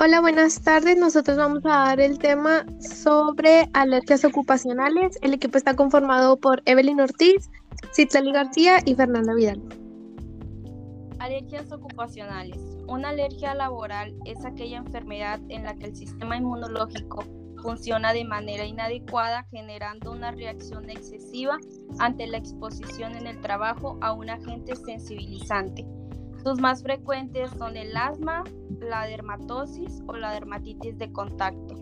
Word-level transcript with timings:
Hola, 0.00 0.20
buenas 0.20 0.62
tardes. 0.62 0.96
Nosotros 0.96 1.36
vamos 1.36 1.64
a 1.64 1.70
dar 1.70 2.00
el 2.00 2.20
tema 2.20 2.64
sobre 2.78 3.68
alergias 3.72 4.24
ocupacionales. 4.24 5.18
El 5.22 5.34
equipo 5.34 5.58
está 5.58 5.74
conformado 5.74 6.36
por 6.36 6.62
Evelyn 6.66 7.00
Ortiz, 7.00 7.50
Citlali 7.92 8.30
García 8.30 8.76
y 8.84 8.94
Fernanda 8.94 9.34
Vidal. 9.34 9.60
Alergias 11.18 11.72
ocupacionales. 11.72 12.60
Una 12.86 13.08
alergia 13.08 13.56
laboral 13.56 14.14
es 14.24 14.44
aquella 14.44 14.76
enfermedad 14.76 15.40
en 15.48 15.64
la 15.64 15.74
que 15.74 15.86
el 15.86 15.96
sistema 15.96 16.36
inmunológico 16.36 17.24
funciona 17.60 18.12
de 18.12 18.24
manera 18.24 18.64
inadecuada, 18.66 19.48
generando 19.50 20.12
una 20.12 20.30
reacción 20.30 20.88
excesiva 20.90 21.58
ante 21.98 22.28
la 22.28 22.38
exposición 22.38 23.16
en 23.16 23.26
el 23.26 23.40
trabajo 23.40 23.98
a 24.00 24.12
un 24.12 24.30
agente 24.30 24.76
sensibilizante 24.76 25.84
sus 26.42 26.60
más 26.60 26.82
frecuentes 26.82 27.50
son 27.58 27.76
el 27.76 27.96
asma, 27.96 28.44
la 28.80 29.06
dermatosis 29.06 30.02
o 30.06 30.16
la 30.16 30.32
dermatitis 30.32 30.96
de 30.98 31.12
contacto. 31.12 31.76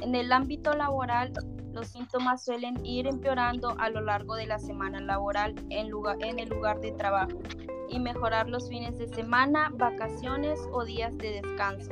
En 0.00 0.14
el 0.14 0.32
ámbito 0.32 0.74
laboral, 0.74 1.32
los 1.72 1.88
síntomas 1.88 2.44
suelen 2.44 2.84
ir 2.84 3.06
empeorando 3.06 3.74
a 3.78 3.88
lo 3.88 4.02
largo 4.02 4.34
de 4.34 4.46
la 4.46 4.58
semana 4.58 5.00
laboral 5.00 5.54
en, 5.70 5.90
en 6.20 6.38
el 6.38 6.48
lugar 6.48 6.80
de 6.80 6.92
trabajo 6.92 7.40
y 7.88 7.98
mejorar 7.98 8.48
los 8.48 8.68
fines 8.68 8.98
de 8.98 9.08
semana, 9.08 9.70
vacaciones 9.74 10.60
o 10.72 10.84
días 10.84 11.16
de 11.18 11.42
descanso. 11.42 11.90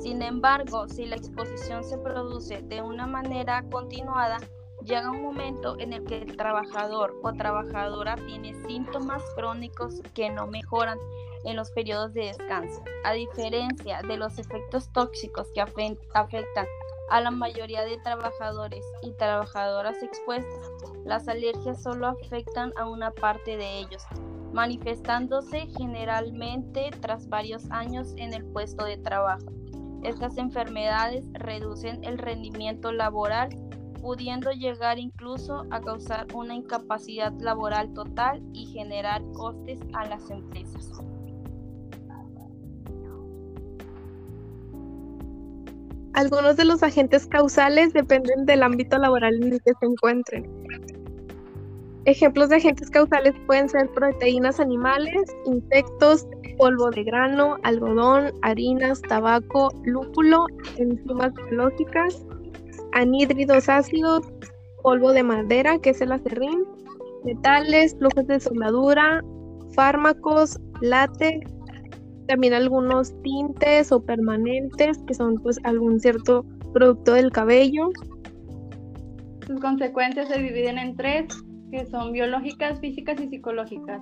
Sin 0.00 0.22
embargo, 0.22 0.88
si 0.88 1.06
la 1.06 1.16
exposición 1.16 1.84
se 1.84 1.98
produce 1.98 2.62
de 2.62 2.82
una 2.82 3.06
manera 3.06 3.62
continuada, 3.70 4.38
llega 4.84 5.10
un 5.10 5.22
momento 5.22 5.78
en 5.78 5.92
el 5.92 6.04
que 6.04 6.18
el 6.22 6.36
trabajador 6.36 7.18
o 7.22 7.32
trabajadora 7.32 8.16
tiene 8.16 8.54
síntomas 8.66 9.22
crónicos 9.34 10.00
que 10.14 10.30
no 10.30 10.46
mejoran 10.46 10.98
en 11.44 11.56
los 11.56 11.70
periodos 11.70 12.12
de 12.14 12.26
descanso. 12.26 12.82
A 13.04 13.12
diferencia 13.12 14.00
de 14.02 14.16
los 14.16 14.38
efectos 14.38 14.92
tóxicos 14.92 15.48
que 15.54 15.60
afectan 15.60 16.66
a 17.10 17.20
la 17.20 17.30
mayoría 17.30 17.84
de 17.84 17.98
trabajadores 17.98 18.84
y 19.02 19.12
trabajadoras 19.12 20.02
expuestas, 20.02 20.72
las 21.04 21.28
alergias 21.28 21.82
solo 21.82 22.06
afectan 22.06 22.72
a 22.76 22.88
una 22.88 23.10
parte 23.10 23.56
de 23.56 23.78
ellos, 23.78 24.02
manifestándose 24.52 25.66
generalmente 25.76 26.90
tras 27.00 27.28
varios 27.28 27.70
años 27.70 28.14
en 28.16 28.32
el 28.32 28.44
puesto 28.44 28.84
de 28.84 28.98
trabajo. 28.98 29.46
Estas 30.02 30.36
enfermedades 30.38 31.24
reducen 31.32 32.02
el 32.02 32.18
rendimiento 32.18 32.92
laboral, 32.92 33.50
pudiendo 34.02 34.50
llegar 34.50 34.98
incluso 34.98 35.64
a 35.70 35.80
causar 35.80 36.26
una 36.34 36.54
incapacidad 36.54 37.32
laboral 37.38 37.94
total 37.94 38.42
y 38.52 38.66
generar 38.66 39.22
costes 39.32 39.78
a 39.94 40.04
las 40.06 40.28
empresas. 40.28 40.90
Algunos 46.14 46.56
de 46.56 46.66
los 46.66 46.82
agentes 46.82 47.26
causales 47.26 47.94
dependen 47.94 48.44
del 48.44 48.62
ámbito 48.62 48.98
laboral 48.98 49.34
en 49.36 49.54
el 49.54 49.62
que 49.62 49.72
se 49.80 49.86
encuentren. 49.86 50.50
Ejemplos 52.04 52.48
de 52.48 52.56
agentes 52.56 52.90
causales 52.90 53.32
pueden 53.46 53.68
ser 53.68 53.88
proteínas 53.90 54.58
animales, 54.58 55.24
insectos, 55.46 56.26
polvo 56.58 56.90
de 56.90 57.04
grano, 57.04 57.56
algodón, 57.62 58.32
harinas, 58.42 59.00
tabaco, 59.02 59.70
lúpulo, 59.84 60.46
enzimas 60.76 61.32
biológicas, 61.34 62.26
anhídridos 62.92 63.68
ácidos, 63.68 64.22
polvo 64.82 65.12
de 65.12 65.22
madera, 65.22 65.78
que 65.78 65.90
es 65.90 66.00
el 66.00 66.12
acerrín, 66.12 66.64
metales, 67.24 67.96
flujos 67.98 68.26
de 68.26 68.40
soldadura, 68.40 69.22
fármacos, 69.74 70.58
látex, 70.80 71.50
también 72.28 72.54
algunos 72.54 73.12
tintes 73.22 73.92
o 73.92 74.04
permanentes 74.04 74.98
que 75.06 75.14
son 75.14 75.36
pues 75.42 75.58
algún 75.64 76.00
cierto 76.00 76.44
producto 76.72 77.14
del 77.14 77.30
cabello. 77.30 77.90
Sus 79.46 79.60
consecuencias 79.60 80.28
se 80.28 80.38
dividen 80.38 80.78
en 80.78 80.96
tres, 80.96 81.26
que 81.70 81.86
son 81.86 82.12
biológicas, 82.12 82.80
físicas 82.80 83.20
y 83.20 83.28
psicológicas. 83.28 84.00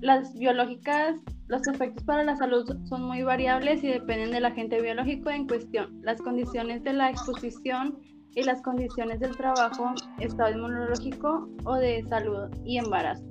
Las 0.00 0.34
biológicas, 0.34 1.16
los 1.48 1.66
efectos 1.68 2.02
para 2.04 2.24
la 2.24 2.36
salud 2.36 2.64
son 2.84 3.02
muy 3.04 3.22
variables 3.22 3.84
y 3.84 3.88
dependen 3.88 4.30
del 4.30 4.46
agente 4.46 4.80
biológico 4.80 5.30
en 5.30 5.46
cuestión. 5.46 6.00
Las 6.02 6.20
condiciones 6.20 6.82
de 6.84 6.94
la 6.94 7.10
exposición 7.10 7.98
y 8.30 8.42
las 8.42 8.62
condiciones 8.62 9.20
del 9.20 9.36
trabajo, 9.36 9.92
estado 10.20 10.52
inmunológico 10.52 11.48
o 11.64 11.74
de 11.74 12.02
salud 12.08 12.48
y 12.64 12.78
embarazo. 12.78 13.24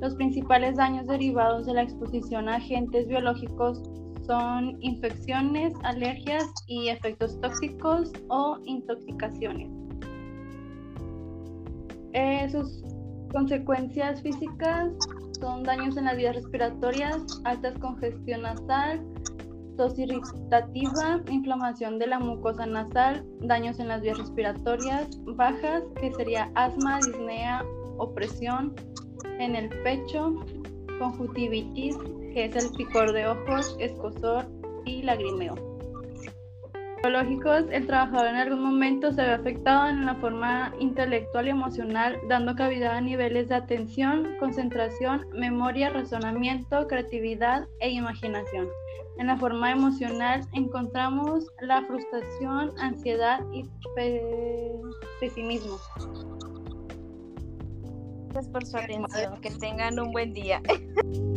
Los 0.00 0.16
principales 0.16 0.76
daños 0.76 1.06
derivados 1.06 1.66
de 1.66 1.74
la 1.74 1.82
exposición 1.82 2.48
a 2.48 2.56
agentes 2.56 3.06
biológicos 3.06 3.80
son 4.26 4.76
infecciones, 4.80 5.72
alergias 5.84 6.44
y 6.66 6.88
efectos 6.88 7.40
tóxicos 7.40 8.12
o 8.28 8.58
intoxicaciones. 8.64 9.70
Eh, 12.14 12.48
sus 12.50 12.82
consecuencias 13.32 14.20
físicas 14.22 14.92
son 15.42 15.64
daños 15.64 15.96
en 15.96 16.04
las 16.04 16.16
vías 16.16 16.36
respiratorias, 16.36 17.42
alta 17.44 17.74
congestión 17.80 18.42
nasal, 18.42 19.04
tos 19.76 19.98
irritativa, 19.98 21.20
inflamación 21.28 21.98
de 21.98 22.06
la 22.06 22.20
mucosa 22.20 22.64
nasal, 22.64 23.26
daños 23.40 23.80
en 23.80 23.88
las 23.88 24.02
vías 24.02 24.18
respiratorias 24.18 25.08
bajas, 25.24 25.82
que 26.00 26.12
sería 26.12 26.48
asma, 26.54 26.98
disnea, 26.98 27.64
opresión, 27.98 28.72
en 29.40 29.56
el 29.56 29.68
pecho, 29.82 30.32
conjuntivitis, 31.00 31.96
que 32.34 32.44
es 32.44 32.54
el 32.54 32.70
picor 32.76 33.12
de 33.12 33.26
ojos, 33.26 33.76
escosor 33.80 34.46
y 34.84 35.02
lagrimeo. 35.02 35.71
Biológicos, 37.02 37.64
el 37.72 37.84
trabajador 37.88 38.28
en 38.28 38.36
algún 38.36 38.62
momento 38.62 39.12
se 39.12 39.22
ve 39.22 39.32
afectado 39.32 39.88
en 39.88 40.06
la 40.06 40.14
forma 40.14 40.72
intelectual 40.78 41.48
y 41.48 41.50
emocional, 41.50 42.16
dando 42.28 42.54
cavidad 42.54 42.96
a 42.96 43.00
niveles 43.00 43.48
de 43.48 43.56
atención, 43.56 44.36
concentración, 44.38 45.26
memoria, 45.32 45.90
razonamiento, 45.90 46.86
creatividad 46.86 47.66
e 47.80 47.90
imaginación. 47.90 48.68
En 49.18 49.26
la 49.26 49.36
forma 49.36 49.72
emocional 49.72 50.46
encontramos 50.52 51.44
la 51.60 51.82
frustración, 51.82 52.72
ansiedad 52.78 53.40
y 53.52 53.64
pesimismo. 55.18 55.78
Gracias 58.28 58.52
por 58.52 58.64
su 58.64 58.76
atención. 58.76 59.40
Que 59.40 59.50
tengan 59.50 59.98
un 59.98 60.12
buen 60.12 60.32
día. 60.32 60.62